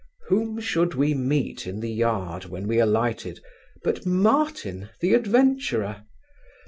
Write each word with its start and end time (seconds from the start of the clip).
Whom 0.29 0.59
should 0.59 0.95
we 0.95 1.13
meet 1.13 1.67
in 1.67 1.79
the 1.79 1.91
yard, 1.91 2.45
when 2.45 2.67
we 2.67 2.79
alighted, 2.79 3.39
but 3.83 4.03
Martin 4.03 4.89
the 4.99 5.13
adventurer? 5.13 6.05